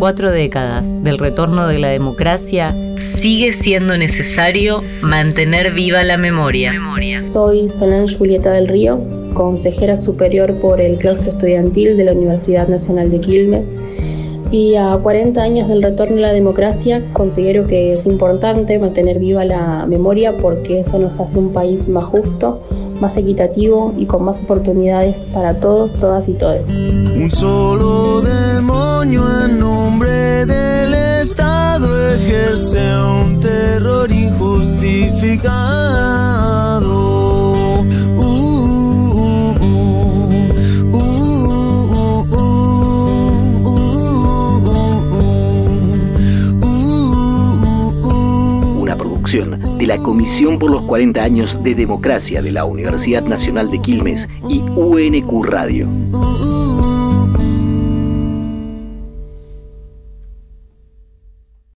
cuatro 0.00 0.32
décadas 0.32 1.00
del 1.04 1.18
retorno 1.18 1.68
de 1.68 1.78
la 1.78 1.88
democracia, 1.88 2.74
sigue 3.02 3.52
siendo 3.52 3.98
necesario 3.98 4.80
mantener 5.02 5.72
viva 5.72 6.02
la 6.04 6.16
memoria. 6.16 6.72
Soy 7.22 7.68
Solange 7.68 8.16
Julieta 8.16 8.50
del 8.50 8.66
Río, 8.66 8.98
consejera 9.34 9.96
superior 9.96 10.58
por 10.58 10.80
el 10.80 10.96
claustro 10.96 11.30
estudiantil 11.30 11.98
de 11.98 12.04
la 12.04 12.12
Universidad 12.12 12.66
Nacional 12.66 13.10
de 13.10 13.20
Quilmes. 13.20 13.76
Y 14.50 14.74
a 14.76 14.96
40 14.96 15.40
años 15.42 15.68
del 15.68 15.82
retorno 15.82 16.16
a 16.16 16.20
la 16.20 16.32
democracia, 16.32 17.04
considero 17.12 17.66
que 17.66 17.92
es 17.92 18.06
importante 18.06 18.78
mantener 18.78 19.18
viva 19.18 19.44
la 19.44 19.84
memoria 19.86 20.32
porque 20.38 20.80
eso 20.80 20.98
nos 20.98 21.20
hace 21.20 21.38
un 21.38 21.52
país 21.52 21.88
más 21.88 22.04
justo, 22.04 22.62
más 23.02 23.18
equitativo 23.18 23.92
y 23.98 24.06
con 24.06 24.24
más 24.24 24.42
oportunidades 24.42 25.26
para 25.34 25.60
todos, 25.60 25.94
todas 26.00 26.26
y 26.26 26.32
todes. 26.32 26.70
Un 26.70 27.30
solo 27.30 27.89
Uh, 35.00 35.02
uh, 35.02 35.06
uh, 46.52 48.82
Una 48.82 48.94
producción 48.94 49.58
de 49.78 49.86
la 49.86 49.96
Comisión 49.96 50.58
por 50.58 50.70
los 50.70 50.82
40 50.82 51.22
años 51.22 51.62
de 51.62 51.74
Democracia 51.74 52.42
de 52.42 52.52
la 52.52 52.66
Universidad 52.66 53.22
Nacional 53.22 53.70
de 53.70 53.80
Quilmes 53.80 54.28
y 54.50 54.60
UNQ 54.60 55.44
Radio. 55.44 55.88